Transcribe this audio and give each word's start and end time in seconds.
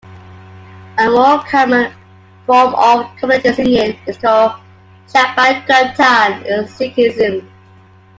A 0.97 1.11
more 1.11 1.43
common 1.43 1.93
form 2.47 2.73
of 2.73 3.15
community 3.17 3.53
singing 3.53 3.99
is 4.07 4.17
called 4.17 4.59
"Shabad 5.07 5.67
Kirtan" 5.67 6.43
in 6.47 6.63
Sikhism. 6.65 7.47